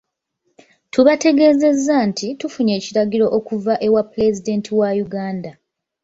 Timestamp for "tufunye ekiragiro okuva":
2.39-3.73